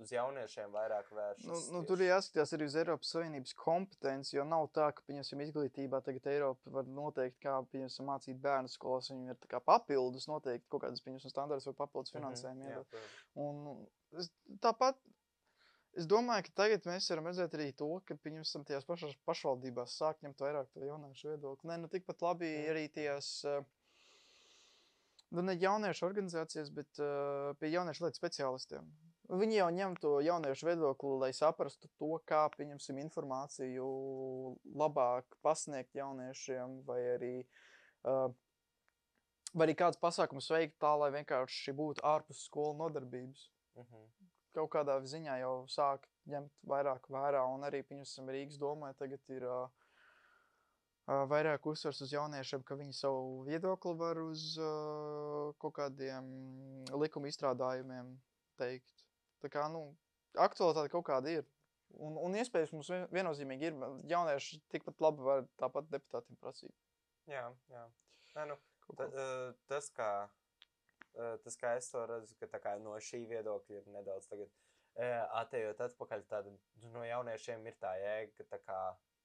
uz 0.00 0.12
jauniešiem 0.12 0.72
vairāk 0.72 1.08
vēršas. 1.12 1.46
Nu, 1.46 1.58
nu, 1.76 1.82
tur 1.88 2.02
jāskatās 2.02 2.54
arī 2.56 2.66
uz 2.68 2.76
Eiropas 2.80 3.12
Savienības 3.14 3.54
kompetenci, 3.58 4.36
jo 4.36 4.44
nav 4.48 4.68
tā, 4.76 4.88
ka, 4.96 5.04
pieņemsim, 5.08 5.42
izglītībā 5.46 6.02
tagad 6.06 6.28
Eiropa 6.32 6.74
var 6.76 6.88
noteikt, 6.88 7.38
kā, 7.44 7.58
pieņemsim, 7.74 8.08
mācīt 8.08 8.40
bērnu 8.42 8.72
skolās, 8.72 9.10
viņiem 9.12 9.34
ir 9.34 9.58
papildus 9.68 10.28
noteikti 10.30 10.68
kaut 10.72 10.86
kādas, 10.86 11.04
pieņemsim, 11.04 11.32
standarts 11.34 11.68
vai 11.68 11.74
papildus 11.82 12.14
mhm, 12.14 12.20
finansējumu. 12.20 12.86
Mm 13.36 13.50
-hmm, 13.50 13.84
jā, 14.16 14.28
tāpat 14.64 14.98
es 15.98 16.08
domāju, 16.08 16.48
ka 16.48 16.56
tagad 16.64 16.88
mēs 16.88 17.10
varam 17.12 17.28
redzēt 17.28 17.54
arī 17.58 17.68
to, 17.76 17.90
ka, 18.08 18.16
pieņemsim, 18.24 18.64
tajās 18.68 18.88
pašās 18.88 19.14
pašvaldībās 19.28 19.98
sāk 20.00 20.24
ņemt 20.24 20.40
vairāk 20.40 20.72
to 20.72 20.84
jauniešu 20.88 21.34
viedokli. 21.34 21.68
Nē, 21.68 21.78
nu 21.84 21.92
tikpat 21.92 22.24
labi 22.24 22.48
mm. 22.48 22.74
arī 22.74 22.88
tajās. 22.88 23.38
Uh, 23.44 23.64
Nu, 25.32 25.40
ne 25.40 25.54
jauniešu 25.56 26.04
organizācijas, 26.04 26.68
bet 26.76 26.98
uh, 27.00 27.54
pie 27.56 27.70
jauniešu 27.72 28.04
lietu 28.04 28.20
speciālistiem. 28.20 28.88
Viņi 29.32 29.56
jau 29.56 29.68
ņem 29.72 29.94
to 29.96 30.12
jauniešu 30.20 30.66
viedokli, 30.68 31.10
lai 31.22 31.32
saprastu 31.32 31.88
to, 31.96 32.18
kā 32.28 32.44
pieņemsim 32.52 32.98
informāciju 33.00 33.86
labāk 34.76 35.38
pasniegt 35.40 35.96
jauniešiem, 35.96 36.82
vai 36.84 36.98
arī 37.14 37.36
uh, 37.40 38.28
Vai 39.52 39.66
arī 39.66 39.74
kāds 39.76 40.00
pasākums 40.00 40.48
veikt 40.48 40.78
tā, 40.80 40.94
lai 40.96 41.10
vienkārši 41.12 41.74
būtu 41.76 42.00
ārpus 42.08 42.46
skolu 42.46 42.72
nodarbības. 42.78 43.50
Mm 43.76 43.84
-hmm. 43.84 44.06
Kaut 44.56 44.70
kādā 44.72 44.96
ziņā 45.04 45.36
jau 45.40 45.66
sāk 45.68 46.06
ņemt 46.32 46.52
vairāk 46.72 47.08
vērā, 47.08 47.42
un 47.54 47.64
arī, 47.68 47.82
piemēram, 47.82 48.30
Rīgas 48.32 48.58
domē 48.58 48.94
tagad 48.96 49.20
ir 49.28 49.44
uh, 49.44 49.68
uh, 51.06 51.24
vairāk 51.28 51.66
uzsvars 51.66 52.00
uz 52.00 52.12
jauniešiem, 52.12 52.62
ka 52.62 52.74
viņi 52.74 52.92
savu 52.92 53.44
viedokli 53.44 53.94
var 53.98 54.18
uz 54.18 54.58
uh, 54.58 55.52
kaut 55.58 55.74
kādiem 55.74 56.24
likuma 57.04 57.28
izstrādājumiem 57.28 58.18
teikt. 58.56 59.04
Tā 59.42 59.48
kā, 59.50 59.66
nu, 59.72 59.96
aktualitāte 60.38 60.90
kaut 60.92 61.04
kāda 61.08 61.28
ir. 61.40 61.44
Un, 62.00 62.14
un 62.16 62.32
iespējams 62.40 62.72
mums 62.72 62.88
vien- 62.88 63.08
viennozīmīgi 63.12 63.66
ir. 63.68 63.74
Jaunieši 64.08 64.60
tikpat 64.72 65.00
labi 65.04 65.22
var 65.26 65.42
tāpat 65.60 65.90
deputātiem 65.92 66.38
prasīt. 66.40 66.72
Jā, 67.28 67.48
jā. 67.68 67.82
Nē, 68.36 68.46
nu, 68.48 68.56
ta, 68.96 69.08
tas, 69.68 69.90
kā, 69.92 70.10
tas, 71.44 71.56
kā 71.60 71.74
es 71.76 71.90
to 71.92 72.06
redzu, 72.08 72.34
ka 72.40 72.46
tā 72.54 72.60
kā 72.64 72.76
no 72.80 72.94
šī 72.96 73.26
viedokļa 73.28 73.76
ir 73.82 73.90
nedaudz 73.92 74.28
tagad 74.30 74.48
atejot 75.42 75.80
atpakaļ, 75.88 76.24
tad 76.28 76.48
no 76.92 77.04
jauniešiem 77.04 77.66
ir 77.66 77.76
tā 77.80 77.92
jēga, 78.00 78.32
ka 78.38 78.44
tā 78.56 78.58
kā 78.64 78.78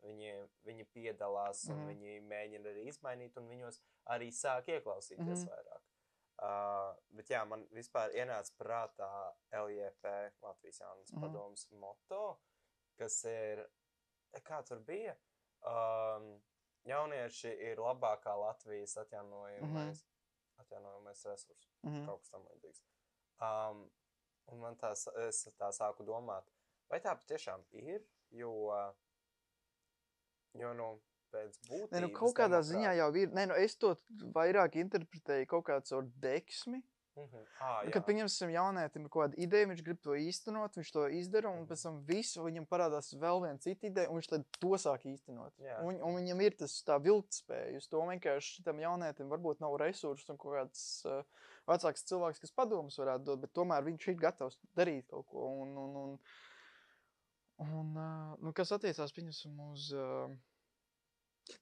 viņi, 0.04 0.34
viņi 0.68 0.86
piedalās 0.96 1.66
un 1.70 1.80
Mhm. 1.80 1.88
viņi 1.90 2.22
mēģina 2.28 2.70
arī 2.74 2.86
izmainīt, 2.92 3.38
un 3.38 3.48
viņos 3.50 3.80
arī 4.08 4.28
sāk 4.32 4.68
ieklausīties 4.76 5.46
Mhm. 5.46 5.50
vairāk. 5.50 5.82
Uh, 6.38 6.94
bet 7.18 7.30
jā, 7.34 7.40
man 7.50 7.64
vispār 7.74 8.12
ienāca 8.14 8.52
prātā 8.60 9.08
LJP, 9.58 10.12
Latvijas 10.44 10.80
jaunas 10.84 11.12
Mhm. 11.12 11.22
padomas 11.22 11.64
moto, 11.72 12.40
kas 12.98 13.24
ir, 13.26 13.64
kā 14.46 14.64
tur 14.68 14.80
bija? 14.86 15.16
Um, 15.66 16.28
jaunieši 16.86 17.50
ir 17.72 17.78
labākā 17.82 18.36
Latvijas 18.38 18.94
atjaunojamais, 18.98 20.04
atjaunojamais 20.60 21.26
resurs, 21.26 21.68
Mhm. 21.84 22.06
kaut 22.06 22.20
kas 22.22 22.30
tam 22.30 22.46
līdzīgs. 22.46 22.82
Um, 23.42 23.92
un 24.48 24.60
man 24.60 24.76
tās, 24.78 25.08
es 25.28 25.48
tā 25.58 25.72
sāku 25.74 26.06
domāt, 26.06 26.46
vai 26.90 27.00
tā 27.00 27.16
patiešām 27.18 27.66
ir, 27.72 28.06
jo, 28.30 28.54
jo 30.54 30.74
nu, 30.74 31.02
pēc 31.34 31.58
būtības. 31.70 31.92
Nē, 31.96 32.02
nu, 32.06 32.10
kaut 32.16 32.36
kādā 32.36 32.60
demokrāt- 32.62 32.70
ziņā 32.74 32.98
jau 32.98 33.10
ir. 33.16 33.28
Nē, 33.36 33.48
nu, 33.48 33.56
es 33.56 33.76
to 33.76 33.96
vairāk 34.34 34.76
interpretēju 34.84 35.48
kaut 35.48 35.66
kādā 35.66 35.84
caur 35.90 36.04
deksmi. 36.20 36.84
Mhm. 37.18 37.40
Ah, 37.66 37.82
Nu. 37.84 37.90
Kad 37.92 38.06
pieņemsim 38.06 38.52
jaunietim 38.54 39.02
ir 39.06 39.10
kaut 39.10 39.24
kāda 39.32 39.38
ideja, 39.42 39.66
viņš 39.66 39.80
grib 39.84 39.98
to 40.06 40.12
īstenot, 40.14 40.76
viņš 40.78 40.92
to 40.94 41.08
izdara, 41.18 41.50
un 41.50 41.64
Mhm. 41.64 41.68
pēc 41.72 41.82
tam 41.84 41.96
visu 42.06 42.44
viņam 42.46 42.68
parādās 42.70 43.10
vēl 43.18 43.42
viena 43.42 43.60
cita 43.60 43.88
ideja, 43.90 44.10
un 44.12 44.20
viņš 44.22 44.28
to 44.60 44.68
sāk 44.78 45.02
īstenot. 45.10 45.52
Jā. 45.58 45.80
Un, 45.82 45.96
un 46.00 46.14
viņam 46.16 46.42
ir 46.46 46.52
tas 46.52 46.84
tā 46.86 47.00
vilktspēja 47.02 47.76
uz 47.78 47.88
to 47.88 47.98
vienkārši 47.98 48.64
tam 48.64 48.78
jaunietim 48.78 49.30
varbūt 49.34 49.60
nav 49.60 49.74
resursu 49.82 50.30
un 50.30 50.38
kaut 50.38 50.54
kāds 50.60 51.06
uh, 51.10 51.24
vecāks 51.68 52.06
cilvēks, 52.06 52.40
kas 52.40 52.52
padomus 52.52 53.00
varētu 53.00 53.24
dot, 53.24 53.42
bet 53.42 53.52
tomēr 53.52 53.82
viņš 53.84 54.08
ir 54.10 54.16
gatavs 54.22 54.60
darīt 54.78 55.08
kaut 55.10 55.26
ko. 55.26 55.40
Un, 55.64 55.76
un, 55.76 55.96
un, 55.98 56.20
un 57.66 57.98
uh, 57.98 58.36
nu, 58.44 58.54
kas 58.54 58.70
attiecās, 58.78 59.12
pieņemsim, 59.12 59.58
uz. 59.74 59.90
Uh, 59.92 60.30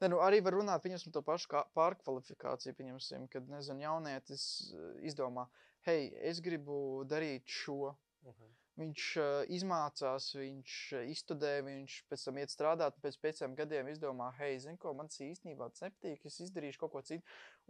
Ne, 0.01 0.09
nu 0.11 0.19
arī 0.23 0.41
var 0.45 0.57
runāt 0.57 0.83
par 0.85 1.13
to 1.17 1.21
pašu 1.25 1.51
kā 1.51 1.63
pārkvalifikāciju. 1.77 2.75
Pieņemsim, 2.77 3.29
kad 3.31 3.47
nezinu, 3.51 3.85
jaunietis 3.85 4.45
uh, 4.73 4.91
izdomā, 5.05 5.47
hei, 5.87 6.11
es 6.31 6.41
gribu 6.43 7.05
darīt 7.09 7.47
šo. 7.61 7.95
Mhm. 8.25 8.53
Viņš 8.75 9.03
uh, 9.21 9.27
izmācās, 9.55 10.25
viņš 10.35 10.71
uh, 10.97 11.03
izstudē, 11.07 11.51
viņš 11.63 11.93
pēc 12.11 12.25
tam 12.27 12.39
iet 12.41 12.51
strādāt, 12.51 12.97
un 12.97 13.05
pēc 13.05 13.15
pieciem 13.23 13.53
gadiem 13.55 13.87
izdomā, 13.87 14.33
hei, 14.35 14.57
zini, 14.59 14.75
ko 14.81 14.91
man 14.97 15.07
īstenībā 15.07 15.69
nepatīk, 15.77 16.25
es 16.27 16.41
izdarīšu 16.43 16.81
kaut 16.81 16.91
ko 16.91 17.03
citu. 17.07 17.23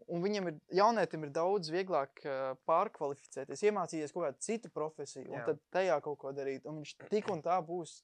Un 0.10 0.26
viņam 0.26 0.50
ir, 0.50 0.58
jaunietim 0.80 1.28
ir 1.28 1.36
daudz 1.36 1.70
vieglāk 1.76 2.24
uh, 2.26 2.56
pārkvalificēties, 2.66 3.68
iemācīties 3.70 4.16
kaut 4.16 4.26
kādu 4.26 4.48
citu 4.48 4.74
profesiju, 4.74 5.30
un 5.30 5.44
Jā. 5.44 5.46
tad 5.52 5.62
tajā 5.78 6.00
kaut 6.08 6.18
ko 6.24 6.34
darīt. 6.34 6.66
Un 6.66 6.82
viņš 6.82 6.98
tik 7.14 7.30
un 7.36 7.46
tā 7.46 7.60
būs. 7.70 8.00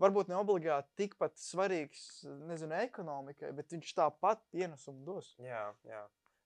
Varbūt 0.00 0.30
ne 0.30 0.38
obligāti 0.40 0.94
tikpat 1.02 1.36
svarīgs, 1.36 2.24
nezinu, 2.48 2.78
ekonomikai, 2.86 3.50
bet 3.56 3.74
viņš 3.74 3.92
tāpat 3.98 4.42
pienesumu 4.54 5.04
dos. 5.04 5.34
Jā, 5.44 5.66
jā. 5.84 6.00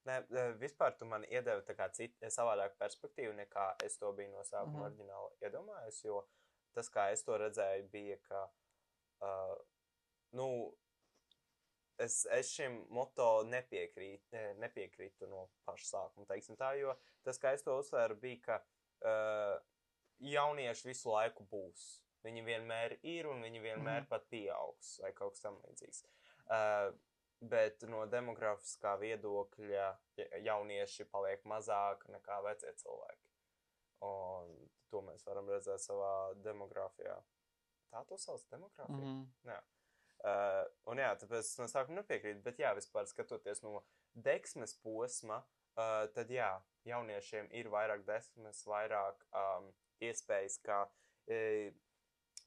Nē, 0.05 0.17
e, 0.29 0.41
vispār 0.61 0.93
tu 0.99 1.07
man 1.09 1.23
iedevi 1.25 1.63
citu, 1.95 2.29
savādāku 2.29 2.75
perspektīvu, 2.77 3.33
nekā 3.39 3.69
es 3.85 3.97
to 3.97 4.11
biju 4.13 4.31
no 4.33 4.43
sākuma 4.43 4.69
mm 4.69 4.75
-hmm. 4.75 4.85
oriģināli 4.85 5.47
iedomājies. 5.47 6.03
Jo 6.05 6.25
tas, 6.75 6.89
kā 6.91 7.11
es 7.13 7.23
to 7.23 7.37
redzēju, 7.37 7.87
bija, 7.89 8.17
ka, 8.27 8.41
uh, 9.23 9.55
nu, 10.31 10.75
es, 11.97 12.25
es 12.25 12.51
šim 12.51 12.85
moto 12.89 13.43
nepiekrītu, 13.47 14.25
ne, 14.31 14.53
nepiekrītu 14.53 15.27
no 15.31 15.47
paša 15.65 15.85
sākuma, 15.85 16.27
tā, 16.59 16.73
jo 16.79 16.95
tas, 17.23 17.39
kā 17.39 17.53
es 17.55 17.63
to 17.63 17.77
uzsvēru, 17.79 18.19
bija, 18.19 18.41
ka 18.41 18.59
uh, 18.61 19.61
jaunieši 20.19 20.87
visu 20.87 21.09
laiku 21.09 21.47
būs. 21.51 22.04
Viņi 22.25 22.43
vienmēr 22.45 22.97
ir 23.03 23.27
un 23.29 23.43
viņi 23.45 23.61
vienmēr 23.61 24.01
Mhm. 24.01 24.07
pat 24.09 24.25
pieaugs 24.31 24.99
vai 25.01 25.11
kaut 25.13 25.33
kas 25.35 25.41
tam 25.41 25.59
līdzīgs. 25.61 26.03
Uh, 26.49 26.93
bet 27.41 27.81
no 27.89 28.05
demografiskā 28.07 28.95
viedokļa 28.99 29.97
ja- 30.17 30.39
jaunieši 30.49 31.05
paliek 31.11 31.43
mazāk 31.43 32.05
nekā 32.09 32.41
vecie 32.43 32.73
cilvēki. 32.73 33.29
Un 34.01 34.69
to 34.91 35.01
mēs 35.01 35.25
varam 35.25 35.47
redzēt 35.49 35.79
savā 35.83 36.33
demogrāfijā. 36.43 37.21
Tā 37.91 38.05
to 38.07 38.17
sauc 38.17 38.43
demogrāfija. 38.51 38.97
Mm 38.97 39.25
-hmm. 39.45 39.51
-hmm. 39.51 39.63
Uh, 40.25 40.65
un 40.89 40.97
jā, 40.97 41.11
tāpēc 41.19 41.39
es 41.39 41.57
no 41.59 41.65
sākuma 41.65 42.01
nepiekrītu. 42.01 42.41
Bet 42.41 42.57
jā, 42.57 42.73
vispār 42.75 43.05
skatoties 43.05 43.61
no 43.61 43.83
deksmes 44.15 44.73
posma, 44.81 45.37
uh, 45.77 46.07
tad 46.13 46.29
jā, 46.29 46.61
jauniešiem 46.85 47.47
ir 47.51 47.65
vairāk 47.69 48.05
deksmes, 48.05 48.65
vairāk 48.65 49.15
um, 49.33 49.73
iespējas, 50.01 50.57
kā 50.63 50.81
uh, 50.87 51.73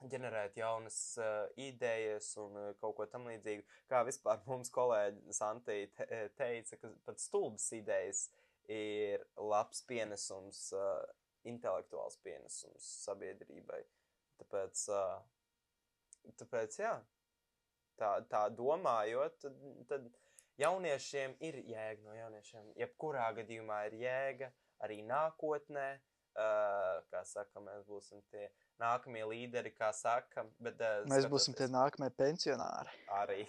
ģenerēt 0.06 0.58
jaunas 0.60 0.98
uh, 1.18 1.48
idejas 1.58 2.30
un 2.38 2.54
uh, 2.58 2.68
kaut 2.82 2.96
ko 2.98 3.06
tam 3.10 3.26
līdzīgu. 3.30 3.64
Kā 3.90 4.04
vispār 4.06 4.42
mums 4.50 4.70
kolēģi 4.74 5.34
Santī 5.34 5.80
te, 5.96 6.06
teica, 6.38 6.78
ka 6.82 6.92
pat 7.08 7.22
stulbas 7.22 7.70
idejas 7.76 8.28
ir 8.70 9.24
labs 9.40 9.82
pienesums, 9.88 10.68
uh, 10.76 11.02
intelektuāls 11.48 12.18
pienesums 12.24 12.86
sabiedrībai. 13.06 13.82
Tāpēc, 14.38 14.84
uh, 14.94 16.32
tāpēc 16.38 16.78
jā, 16.82 16.94
tā, 17.98 18.12
tā 18.30 18.46
domājot, 18.54 19.40
tad, 19.42 19.58
tad 19.90 20.08
jauniešiem 20.62 21.38
ir 21.48 21.62
jēga 21.72 22.04
no 22.06 22.14
jauniešiem. 22.14 22.70
Jebkurā 22.78 23.32
gadījumā 23.40 23.82
ir 23.88 23.98
jēga 24.04 24.52
arī 24.86 25.02
nākotnē. 25.06 25.88
Uh, 26.38 27.00
kā 27.10 27.24
saka, 27.26 27.58
mēs 27.64 27.82
būsim 27.88 28.20
tie 28.30 28.44
nākamie 28.82 29.24
līderi, 29.28 29.72
kā 29.76 29.90
saka. 29.96 30.46
Bet, 30.62 30.80
uh, 30.80 31.06
Mēs 31.10 31.28
būsim 31.30 31.56
tie 31.58 31.68
nākamie 31.70 32.10
pensionāri. 32.16 32.94
Arī. 33.20 33.42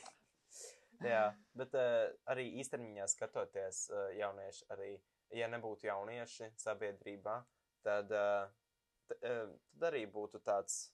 Jā, 1.12 1.30
bet 1.56 1.76
uh, 1.80 2.10
arī 2.32 2.50
īstenībā 2.60 3.08
skatoties, 3.08 3.86
uh, 3.94 4.10
jaunieši 4.20 4.66
arī, 4.76 4.94
ja 5.38 5.48
nebūtu 5.52 5.88
jaunieši 5.88 6.52
sabiedrībā, 6.60 7.38
tad, 7.86 8.12
uh, 8.12 8.50
t, 9.08 9.20
uh, 9.24 9.46
tad 9.76 9.90
arī 9.94 10.04
būtu 10.12 10.42
tāds. 10.44 10.90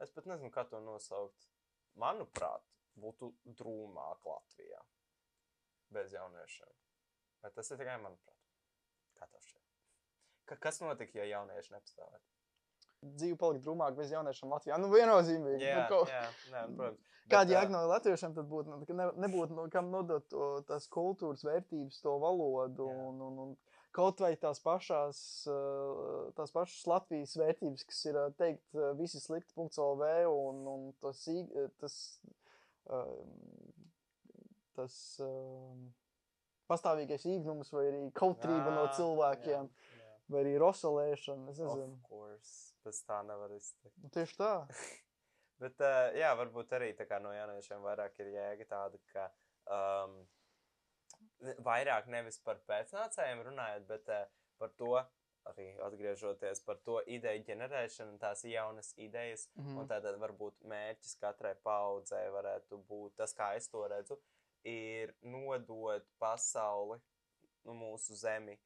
Es 0.00 0.12
pat 0.16 0.30
nezinu, 0.30 0.48
kā 0.54 0.64
to 0.64 0.80
nosaukt. 0.80 1.50
Manuprāt, 2.00 2.64
būtu 2.96 3.34
drūmāk 3.58 4.24
Latvijā 4.24 4.80
bez 5.92 6.14
jauniešiem. 6.14 6.72
Vai 7.42 7.50
tas 7.56 7.70
ir 7.72 7.80
tikai 7.80 7.98
manuprāt? 8.00 8.38
Kā 9.18 9.28
tev 9.28 9.42
šķiet? 9.44 9.69
Ka, 10.50 10.56
kas 10.58 10.80
notika, 10.82 11.20
ja 11.20 11.28
jaunieši 11.36 11.76
nepastāvētu? 11.76 12.24
Dzīve 13.20 13.36
palika 13.40 13.64
drūmāk 13.64 13.94
bez 13.96 14.10
jauniešiem 14.12 14.50
Latvijā. 14.50 14.76
Nu, 14.82 14.90
viennozīmīgi. 14.92 15.62
Jā, 15.62 15.76
nu, 15.78 15.84
kaut... 15.92 16.10
jā, 16.10 16.24
nē, 16.52 16.64
protams. 16.80 17.06
Kāda 17.30 17.54
jēga 17.54 17.70
no 17.70 17.80
latviešiem 17.86 18.32
tad 18.34 18.48
būtu? 18.50 18.72
Nu, 18.72 18.96
ne, 18.98 19.06
nebūtu 19.22 19.54
no 19.54 19.68
kam 19.70 19.92
nodot 19.92 20.24
to, 20.32 20.48
tās 20.66 20.88
kultūras 20.90 21.44
vērtības, 21.46 22.00
to 22.02 22.16
valodu 22.18 22.88
Jā. 22.90 23.04
un, 23.06 23.20
un, 23.28 23.36
un 23.44 23.52
kaut 23.94 24.22
vai 24.22 24.32
tās 24.40 24.58
pašās, 24.64 25.20
tās 26.38 26.54
pašas 26.54 26.88
Latvijas 26.90 27.36
vērtības, 27.38 27.86
kas 27.86 28.02
ir 28.10 28.18
teikt, 28.40 28.66
visi 28.98 29.22
slikti. 29.22 29.54
.lv 29.54 30.10
un, 30.26 30.60
un 30.74 30.90
tas, 31.02 31.22
tas, 31.78 31.96
tas 34.78 34.98
pastāvīgais 36.70 37.26
īgnums 37.30 37.72
vai 37.74 37.86
arī 37.90 38.02
kautrība 38.16 38.74
no 38.74 38.86
ā, 38.88 38.92
cilvēkiem 38.98 39.54
jā, 39.54 39.62
jā. 39.62 39.89
Vai 40.30 40.42
arī 40.44 40.56
rosolēšana. 40.62 41.52
Es 41.52 41.60
nezinu. 41.60 42.00
pēc 42.84 43.00
tā 43.08 43.20
nevar 43.28 43.54
izteikt. 43.56 43.96
Nu, 44.02 44.10
Tieši 44.14 44.36
tā. 44.40 44.52
Bet, 45.60 45.80
uh, 45.84 46.08
jā, 46.16 46.32
varbūt 46.38 46.70
arī 46.78 46.94
no 47.20 47.34
jauniešiem 47.36 47.82
vairāk 47.84 48.14
ir 48.22 48.30
jēga 48.32 48.64
tāda, 48.70 49.00
ka 49.12 49.26
um, 49.68 50.14
vairāk 51.66 52.08
nevis 52.08 52.38
par 52.40 52.62
pēcnācējiem 52.64 53.42
runājot, 53.44 53.84
bet 53.90 54.08
uh, 54.08 54.22
par 54.56 54.72
to, 54.80 54.94
arī 55.50 55.66
atgriežoties 55.84 56.62
par 56.64 56.80
to 56.84 57.02
ideju 57.04 57.44
ģenerēšanu, 57.50 58.16
tās 58.22 58.44
jaunas 58.48 58.94
idejas. 58.96 59.50
Mhm. 59.58 59.76
Un 59.82 59.90
tātad 59.90 60.16
varbūt 60.22 60.64
mērķis 60.72 61.18
katrai 61.20 61.54
paudzei 61.64 62.24
varētu 62.32 62.80
būt 62.88 63.18
tas, 63.20 63.36
kā 63.36 63.52
es 63.60 63.68
to 63.68 63.84
redzu, 63.92 64.16
ir 64.64 65.14
nodot 65.20 66.08
pasauli, 66.20 67.00
nu, 67.68 67.76
mūsu 67.76 68.16
zemi 68.16 68.56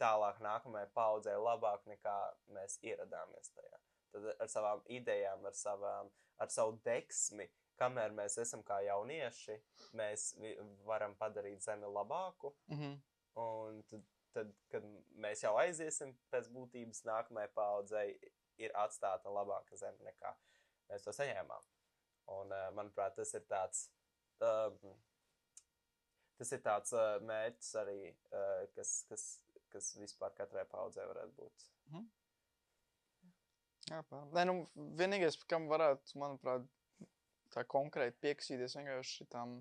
tālāk 0.00 0.40
nākamajai 0.44 0.88
paudzei 0.94 1.36
labāk 1.40 1.86
nekā 1.88 2.16
mēs 2.56 2.78
ieradāmies 2.84 3.52
tajā. 3.54 3.78
Tad 4.12 4.26
ar 4.40 4.50
savām 4.52 4.82
idejām, 4.92 5.44
ar, 5.48 5.54
savām, 5.56 6.10
ar 6.40 6.50
savu 6.52 6.78
deksmi, 6.84 7.48
kamēr 7.80 8.14
mēs 8.16 8.38
esam 8.40 8.62
kā 8.64 8.80
jaunieši, 8.86 9.56
mēs 9.96 10.34
varam 10.88 11.16
padarīt 11.20 11.64
zemi 11.64 11.88
labāku. 11.88 12.54
Mm 12.66 12.80
-hmm. 12.80 12.98
Un 13.36 13.82
tad, 13.90 14.04
tad, 14.32 14.52
kad 14.72 14.84
mēs 15.24 15.42
jau 15.44 15.56
aiziesim 15.56 16.16
pēc 16.32 16.48
būtības 16.52 17.04
nākamajai 17.04 17.52
paudzei, 17.54 18.18
ir 18.58 18.72
atstāta 18.74 19.28
labāka 19.28 19.76
zeme 19.76 20.04
nekā 20.04 20.36
mēs 20.90 21.06
to 21.06 21.14
saņēmām. 21.14 21.66
Un, 22.36 22.52
uh, 22.52 22.68
manuprāt, 22.74 23.14
tas 23.18 23.32
ir 23.38 23.44
tāds, 23.50 23.86
um, 24.42 24.94
tas 26.40 26.52
ir 26.56 26.62
tāds 26.64 26.94
uh, 26.96 27.18
mērķis 27.26 27.74
arī, 27.82 28.00
uh, 28.30 28.64
kas, 28.74 28.96
kas, 29.10 29.26
kas 29.76 29.92
vispār 30.00 30.34
katrai 30.36 30.64
paudzei 30.72 31.04
varētu 31.06 31.36
būt. 31.36 31.66
Mm. 31.92 32.06
Jā. 33.90 34.02
Nē, 34.34 34.44
nu, 34.48 34.56
vienīgais, 34.98 35.38
kam 35.50 35.68
varētu, 35.70 36.16
manuprāt, 36.18 36.66
tā 37.54 37.62
konkrēti 37.70 38.18
pieksīties 38.24 38.74
vienkārši 38.78 39.28
tam, 39.30 39.60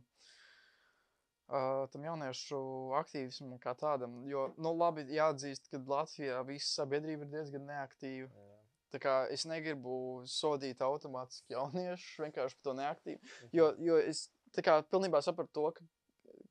uh, 1.51 1.86
tam 1.93 2.07
jauniešu 2.07 2.60
aktīvismam 3.01 3.60
kā 3.62 3.75
tādam. 3.77 4.24
Jo, 4.29 4.48
nu, 4.57 4.74
labi, 4.74 5.05
jāatzīst, 5.13 5.69
ka 5.72 5.81
Latvijā 5.91 6.41
visa 6.48 6.81
sabiedrība 6.81 7.27
ir 7.27 7.34
diezgan 7.36 7.67
neaktīva. 7.69 8.31
Jā. 8.31 8.62
Tā 8.95 9.01
kā 9.03 9.13
es 9.34 9.43
negribu 9.50 10.24
sodīt 10.29 10.81
automātiski 10.86 11.53
jauniešus 11.53 12.24
vienkārši 12.24 12.57
par 12.57 12.67
to 12.69 12.75
neaktīvu. 12.79 13.19
Mhm. 13.19 13.53
Jo, 13.60 13.69
jo 13.84 14.00
es 14.00 14.29
kā, 14.63 14.79
pilnībā 14.89 15.22
sapratu 15.25 15.51
to, 15.57 15.69
ka, 15.75 15.88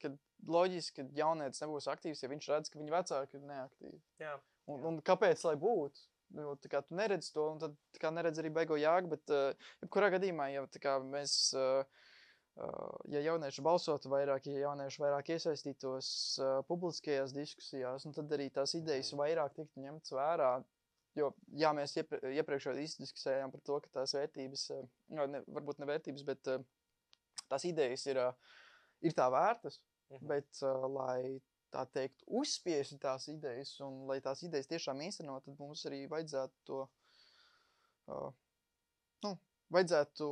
ka 0.05 0.13
loģiski, 0.55 0.97
ka 1.01 1.21
jaunietis 1.21 1.63
nebūs 1.65 1.89
aktīvs, 1.91 2.23
ja 2.23 2.33
viņš 2.33 2.51
redz, 2.53 2.73
ka 2.73 2.81
viņa 2.81 2.97
vecāki 2.99 3.41
ir 3.41 3.47
neaktīvi. 3.49 4.01
Jā. 4.23 4.35
Un, 4.71 4.85
un 4.91 5.01
kāpēc 5.05 5.45
lai 5.49 5.57
būtu? 5.61 6.05
Jo, 6.35 6.55
kā, 6.71 6.81
tu 6.83 6.97
neredzi 6.99 7.31
to, 7.35 7.45
un 7.53 7.61
tad 7.63 7.75
kā, 8.01 8.11
neredzi 8.15 8.43
arī 8.43 8.51
beigo 8.55 8.79
jēgu. 8.81 9.11
Bet, 9.13 9.31
uh, 9.31 9.69
jebkurā 9.85 10.11
gadījumā, 10.17 10.49
ja 10.55 10.65
kā, 10.83 10.97
mēs, 11.07 11.37
uh, 11.59 11.85
uh, 12.59 12.95
ja 13.13 13.23
jaunieši 13.23 13.65
balsotu 13.65 14.11
vairāk, 14.13 14.49
ja 14.51 14.65
jaunieši 14.65 15.03
vairāk 15.05 15.31
iesaistītos 15.37 16.09
uh, 16.41 16.57
publiskajās 16.71 17.37
diskusijās, 17.37 18.09
tad 18.17 18.35
arī 18.35 18.49
tās 18.55 18.75
idejas 18.79 19.13
vairāk 19.19 19.55
tiktu 19.61 19.85
ņemtas 19.85 20.17
vērā. 20.19 20.51
Jo, 21.15 21.31
jā, 21.55 21.71
mēs 21.77 21.93
iepr 22.01 22.25
iepriekš 22.33 22.65
jau 22.67 22.79
izdiskutējām 22.83 23.53
par 23.53 23.61
to, 23.63 23.79
ka 23.85 24.01
tās 24.01 24.17
vērtības, 24.17 24.69
uh, 24.75 24.87
ne, 25.15 25.45
varbūt 25.47 25.79
ne 25.79 25.91
vērtības, 25.93 26.27
bet 26.27 26.51
uh, 26.51 26.65
tās 27.53 27.69
idejas 27.69 28.09
ir, 28.11 28.19
uh, 28.19 28.57
ir 29.07 29.15
tā 29.15 29.29
vērtas. 29.31 29.79
Mhm. 30.13 30.27
Bet, 30.31 30.51
uh, 30.63 30.85
lai 30.91 31.41
tā 31.75 31.85
teikt, 31.91 32.23
uzspiesti 32.41 33.01
tās 33.03 33.27
idejas, 33.33 33.75
un 33.83 34.05
lai 34.09 34.21
tās 34.23 34.45
idejas 34.47 34.71
tiešām 34.71 35.01
īstenot, 35.09 35.47
tad 35.47 35.59
mums 35.59 35.83
arī 35.89 36.05
vajadzētu 36.11 36.61
to, 36.69 36.83
uh, 38.13 38.29
nu, 39.27 39.33
vajadzētu 39.75 40.29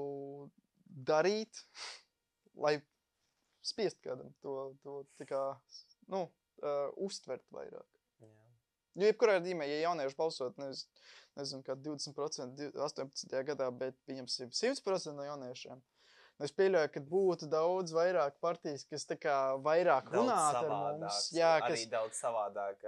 darīt, 1.08 1.64
lai 2.64 2.76
spiest 3.62 4.02
kādam 4.04 4.30
to, 4.42 4.74
to 4.82 5.26
kā, 5.26 5.42
nu, 6.12 6.26
uh, 6.62 6.88
uztvert 7.02 7.44
vairāk. 7.54 7.88
Jā. 8.22 8.46
Jo 9.00 9.10
jebkurā 9.10 9.38
gadījumā, 9.40 9.66
ja 9.70 9.82
jaunieši 9.86 10.18
balsot, 10.18 10.58
nezinu, 10.60 11.02
nezinu 11.38 11.66
kā 11.66 11.78
20% 11.78 12.70
18. 12.76 13.36
gadā, 13.48 13.70
bet 13.72 13.98
viņam 14.10 14.28
100% 14.30 15.16
no 15.16 15.26
jauniešiem, 15.26 15.82
Es 16.42 16.54
pieļauju, 16.56 16.90
ka 16.94 17.00
būtu 17.06 17.46
daudz 17.50 17.92
vairāk 17.94 18.38
partijas, 18.42 18.86
kas 18.88 19.04
tā 19.06 19.18
kā 19.20 19.36
vairāk 19.62 20.08
runātu 20.14 20.62
ar 20.64 20.70
mums. 20.72 21.28
Jā, 21.36 21.54
kas 21.62 21.76
arī 21.76 21.88
daudz 21.92 22.18
savādāk 22.18 22.82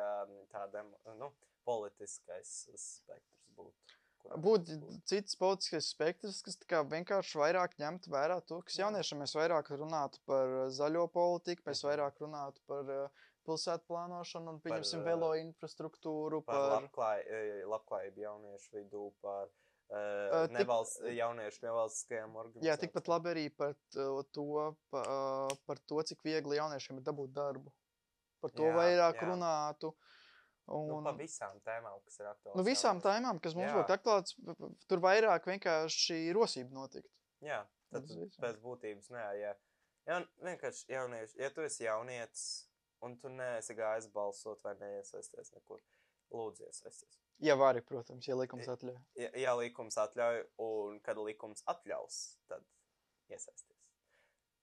tādam, 0.54 0.90
nu, 1.20 1.30
politiskais 1.68 2.54
spektrs 2.72 3.52
būtu. 3.54 3.98
Būtu 4.40 4.78
cits 5.06 5.36
politiskais 5.36 5.90
spektrs, 5.92 6.40
kas 6.46 6.58
vienkārši 6.90 7.38
vairāk 7.42 7.76
ņemtu 7.82 8.10
vērā 8.14 8.40
to, 8.48 8.62
kas 8.64 8.80
jauniešiem 8.80 9.20
mēs 9.22 9.36
vairāk 9.36 9.68
runātu 9.76 10.22
par 10.26 10.56
zaļo 10.72 11.04
politiku, 11.12 11.66
mēs 11.68 11.84
vairāk 11.84 12.22
runātu 12.24 12.64
par 12.70 12.88
pilsētu 13.44 13.84
plānošanu 13.92 14.54
un, 14.54 14.62
pieņemsim, 14.64 15.04
velo 15.04 15.34
infrastruktūru. 15.36 16.40
Par, 16.48 16.56
par 16.56 16.78
labklāj, 16.78 17.20
labklājību 17.68 18.24
jauniešu 18.24 18.78
vidū, 18.78 19.10
par 19.20 19.52
Uh, 19.52 19.73
nevalsts, 20.54 21.00
tik, 21.02 21.16
jauniešu 21.18 21.64
nevalstiskajām 21.66 22.36
organizācijām. 22.40 22.68
Jā, 22.68 22.76
tikpat 22.80 23.10
labi 23.12 23.30
arī 23.34 23.44
par 23.54 23.74
to, 23.92 24.46
pa, 24.92 25.02
par 25.68 25.82
to, 25.88 26.00
cik 26.10 26.24
viegli 26.26 26.58
jauniešiem 26.58 27.00
ir 27.00 27.06
dabūt 27.06 27.34
darbu. 27.36 27.72
Par 28.44 28.52
to 28.52 28.66
jā, 28.68 28.74
vairāk 28.76 29.20
jā. 29.20 29.28
runātu. 29.30 29.94
Un, 30.64 30.88
nu, 30.88 30.98
par 31.04 31.16
visām 31.18 31.58
tēmām, 31.64 31.98
kas 32.06 32.20
ir 32.20 32.28
aktuālas. 32.30 32.56
Nu, 32.56 32.64
visām 32.64 33.00
tēmām, 33.04 33.40
kas 33.44 33.56
mums 33.56 33.68
jā. 33.68 33.76
būtu 33.76 33.96
aktuālas, 33.98 34.36
tur 34.88 35.02
vairāk 35.04 35.48
vienkārši 35.50 36.20
rosība 36.36 36.72
notikt. 36.72 37.10
Jā, 37.44 37.60
tad 37.92 38.08
pēc 38.40 38.60
būtības 38.62 39.10
nē, 39.12 39.24
ja, 39.42 39.50
ja 40.08 40.22
vienkārši 40.44 40.88
jaunieši, 40.94 41.36
ja 41.42 41.50
tu 41.52 41.66
esi 41.66 41.84
jaunietis 41.84 42.46
un 43.04 43.18
tu 43.20 43.28
neesi 43.32 43.76
gājis 43.76 44.08
balsot 44.14 44.64
vai 44.64 44.72
neiesaisties 44.80 45.52
nekur, 45.52 45.82
lūdzu 46.32 46.66
iesaisties. 46.68 47.18
Ja 47.44 47.56
vari, 47.58 47.82
protams, 47.84 48.28
ja 48.28 48.36
likums 48.38 48.68
atļauj. 48.70 49.00
Ja, 49.18 49.30
ja 49.38 49.54
likums 49.58 49.98
atļauj, 50.00 50.44
un 50.64 51.00
kad 51.04 51.18
likums 51.20 51.64
atļaus, 51.70 52.20
tad 52.50 52.62
iesaisties. 53.32 53.80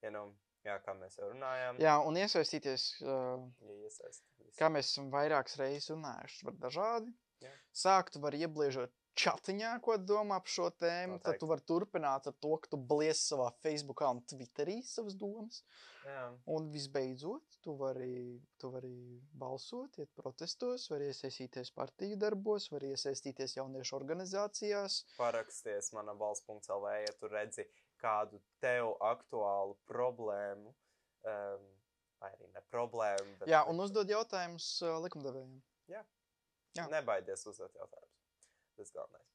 Ja 0.02 0.10
nu, 0.14 0.24
jā, 0.66 0.78
kā 0.82 0.94
mēs 0.98 1.18
jau 1.20 1.28
runājām. 1.30 1.78
Jā, 1.82 1.98
un 2.06 2.18
iesaistīties, 2.18 2.86
uh, 3.04 3.44
ja 3.62 3.76
iesaistīties. 3.86 4.56
kā 4.58 4.72
mēs 4.72 4.90
esam 4.94 5.12
vairākas 5.12 5.58
reizes 5.60 5.92
runājuši, 5.92 6.48
var 6.48 6.58
dažādi. 6.66 7.14
Jā. 7.42 7.52
Sākt 7.74 8.18
var 8.22 8.34
iebliežot 8.38 8.92
čatiņā, 9.18 9.72
ko 9.84 9.96
domā 10.00 10.38
par 10.42 10.52
šo 10.52 10.68
tēmu. 10.80 11.16
Noteikti. 11.16 11.24
Tad 11.26 11.40
tu 11.40 11.48
vari 11.50 11.64
turpināt 11.68 12.28
ar 12.30 12.36
to, 12.44 12.52
ka 12.62 12.70
tu 12.72 12.78
blies 12.92 13.22
savā 13.28 13.48
Facebookā 13.64 14.10
un 14.14 14.22
Twitterī 14.28 14.78
savas 14.86 15.16
domas. 15.18 15.62
Jā. 16.02 16.24
Un 16.50 16.66
visbeidzot, 16.72 17.58
tu 17.62 17.76
vari, 17.78 18.40
tu 18.58 18.72
vari 18.72 18.94
balsot, 19.38 20.00
iet 20.02 20.10
protestos, 20.18 20.88
vari 20.90 21.12
iesaistīties 21.12 21.70
partiju 21.76 22.18
darbos, 22.18 22.66
vari 22.72 22.90
iesaistīties 22.96 23.54
jauniešu 23.60 23.94
organizācijās. 24.00 25.02
Paraksties 25.18 25.92
manā 25.94 26.16
balss.lv, 26.18 26.96
ja 27.04 27.12
tu 27.20 27.30
redzi 27.30 27.68
kādu 28.02 28.42
tev 28.64 28.96
aktuālu 29.12 29.78
problēmu. 29.90 30.74
Um, 31.22 31.68
vai 32.22 32.32
arī 32.34 32.48
ne 32.54 32.62
problēmu. 32.70 33.36
Bet... 33.38 33.50
Jā, 33.50 33.62
un 33.70 33.78
uzdod 33.82 34.10
jautājumus 34.10 34.66
uh, 34.82 34.96
likumdevējiem. 35.04 35.60
Jā. 35.90 36.02
Jā. 36.78 36.88
Nebaidies 36.90 37.46
uzdot 37.50 37.74
jautājumus 37.76 38.11
tas 38.78 38.92
galvenais. 38.94 39.30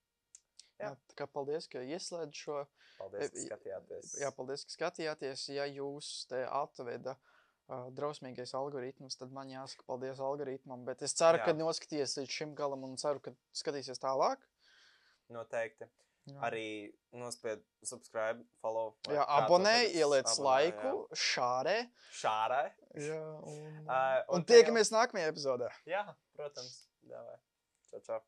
Jā. 0.77 0.91
Jā, 0.91 0.91
tā 1.09 1.15
kā 1.17 1.25
paldies, 1.33 1.65
ka 1.71 1.81
ieslēdz 1.81 2.37
šo. 2.37 2.59
Paldies, 2.97 3.31
ka 3.33 3.45
skatījāties. 3.45 4.11
Jā, 4.21 4.29
paldies, 4.33 4.65
ka 4.65 4.75
skatījāties. 4.75 5.47
Ja 5.55 5.65
jūs 5.69 6.11
te 6.29 6.43
atveda 6.45 7.15
uh, 7.17 7.87
drausmīgais 7.97 8.53
algoritms, 8.57 9.17
tad 9.19 9.33
man 9.33 9.49
jāsaka 9.53 9.85
paldies 9.89 10.21
algoritmam. 10.23 10.85
Bet 10.87 11.01
es 11.05 11.17
ceru, 11.17 11.41
Jā. 11.41 11.49
ka 11.49 11.57
noskaties 11.57 12.17
līdz 12.19 12.35
šim 12.39 12.53
galam 12.57 12.85
un 12.87 12.97
ceru, 13.01 13.23
ka 13.25 13.33
skatīsies 13.57 14.01
tālāk. 14.03 14.43
Noteikti. 15.33 15.89
Jā. 16.27 16.39
Arī 16.43 16.67
nospied 17.15 17.61
subscribe, 17.87 18.41
follow. 18.61 18.91
Jā, 19.07 19.23
abonē, 19.37 19.77
ieliec 19.95 20.27
abonē, 20.27 20.47
laiku, 20.49 20.93
jā. 21.07 21.19
šārē. 21.23 21.75
Šārē. 22.19 22.63
Jā, 22.99 23.21
un, 23.47 23.61
uh, 23.85 23.99
un, 24.27 24.41
un 24.41 24.47
tiekamies 24.49 24.91
nākamajā 24.91 25.31
epizodē. 25.31 25.71
Jā, 25.87 26.03
protams. 26.35 26.81
Davai. 27.07 27.39
Čau, 27.87 28.03
čau. 28.03 28.25